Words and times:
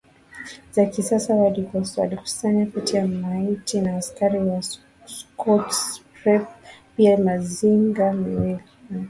za 0.71 0.85
kisasa 0.85 1.35
walizokusanya 1.35 2.65
kati 2.65 2.95
ya 2.95 3.07
maiti 3.07 3.81
za 3.81 3.95
askari 3.95 4.39
wa 4.39 4.61
Schutztruppe 4.63 6.41
pia 6.97 7.17
mizinga 7.17 8.13
miwili 8.13 8.59
na 8.89 8.99